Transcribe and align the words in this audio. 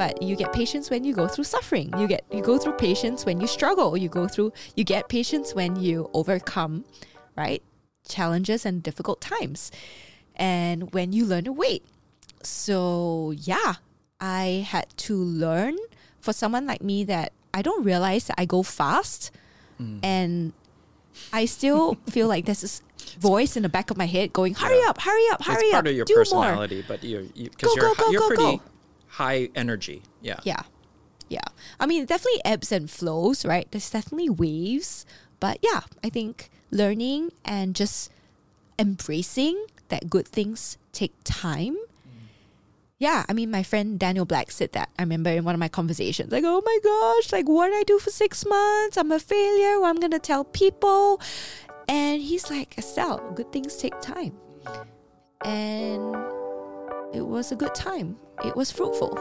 but 0.00 0.22
you 0.22 0.34
get 0.34 0.50
patience 0.54 0.88
when 0.88 1.04
you 1.04 1.12
go 1.12 1.28
through 1.28 1.44
suffering. 1.44 1.92
You 1.98 2.08
get 2.08 2.24
you 2.32 2.40
go 2.40 2.56
through 2.56 2.72
patience 2.88 3.26
when 3.26 3.38
you 3.38 3.46
struggle. 3.46 3.98
You 3.98 4.08
go 4.08 4.26
through 4.26 4.50
you 4.74 4.82
get 4.82 5.10
patience 5.10 5.54
when 5.54 5.76
you 5.76 6.08
overcome, 6.14 6.86
right? 7.36 7.62
Challenges 8.08 8.64
and 8.64 8.82
difficult 8.82 9.20
times. 9.20 9.70
And 10.36 10.90
when 10.94 11.12
you 11.12 11.26
learn 11.26 11.44
to 11.44 11.52
wait. 11.52 11.84
So, 12.42 13.34
yeah, 13.36 13.74
I 14.18 14.64
had 14.66 14.88
to 15.04 15.16
learn 15.16 15.76
for 16.18 16.32
someone 16.32 16.66
like 16.66 16.80
me 16.80 17.04
that 17.04 17.34
I 17.52 17.60
don't 17.60 17.84
realize 17.84 18.24
that 18.28 18.40
I 18.40 18.46
go 18.46 18.62
fast 18.62 19.30
mm. 19.78 20.00
and 20.02 20.54
I 21.30 21.44
still 21.44 21.98
feel 22.08 22.26
like 22.26 22.46
there's 22.46 22.62
this 22.62 22.80
voice 23.18 23.54
in 23.54 23.64
the 23.64 23.68
back 23.68 23.90
of 23.90 23.98
my 23.98 24.06
head 24.06 24.32
going, 24.32 24.54
"Hurry 24.54 24.80
Yeah. 24.80 24.88
up, 24.88 24.98
hurry 25.02 25.28
up, 25.30 25.44
hurry 25.44 25.56
it's 25.56 25.74
up, 25.74 25.84
part 25.84 25.88
of 25.88 25.94
your 25.94 26.06
do 26.06 26.14
more." 26.14 26.24
personality, 26.24 26.84
but 26.88 27.04
you're 27.04 27.24
Go, 27.24 27.32
because 27.36 27.76
you, 27.76 27.82
are 27.82 27.94
go, 27.94 27.94
go, 27.94 28.10
you're 28.10 28.20
go, 28.20 28.28
pretty 28.28 28.56
go. 28.56 28.62
High 29.10 29.50
energy. 29.54 30.02
Yeah. 30.22 30.40
Yeah. 30.44 30.62
Yeah. 31.28 31.44
I 31.78 31.86
mean, 31.86 32.06
definitely 32.06 32.40
ebbs 32.44 32.72
and 32.72 32.90
flows, 32.90 33.44
right? 33.44 33.70
There's 33.70 33.90
definitely 33.90 34.30
waves. 34.30 35.06
But 35.38 35.58
yeah, 35.62 35.80
I 36.04 36.08
think 36.08 36.50
learning 36.70 37.30
and 37.44 37.74
just 37.74 38.10
embracing 38.78 39.66
that 39.88 40.10
good 40.10 40.26
things 40.26 40.78
take 40.92 41.14
time. 41.24 41.76
Yeah, 42.98 43.24
I 43.28 43.32
mean, 43.32 43.50
my 43.50 43.62
friend 43.62 43.98
Daniel 43.98 44.26
Black 44.26 44.50
said 44.50 44.72
that. 44.72 44.90
I 44.98 45.02
remember 45.02 45.30
in 45.30 45.44
one 45.44 45.54
of 45.54 45.58
my 45.58 45.68
conversations, 45.68 46.30
like, 46.30 46.44
oh 46.46 46.60
my 46.62 46.78
gosh, 46.84 47.32
like, 47.32 47.48
what 47.48 47.68
did 47.68 47.78
I 47.78 47.82
do 47.84 47.98
for 47.98 48.10
six 48.10 48.44
months? 48.44 48.98
I'm 48.98 49.10
a 49.10 49.18
failure. 49.18 49.82
I'm 49.84 49.96
going 49.96 50.10
to 50.10 50.18
tell 50.18 50.44
people. 50.44 51.20
And 51.88 52.20
he's 52.20 52.50
like, 52.50 52.76
Estelle, 52.76 53.32
good 53.34 53.50
things 53.52 53.76
take 53.78 53.98
time. 54.02 54.36
And 55.42 56.14
it 57.12 57.26
was 57.26 57.52
a 57.52 57.56
good 57.56 57.74
time, 57.74 58.16
it 58.44 58.56
was 58.56 58.70
fruitful. 58.70 59.18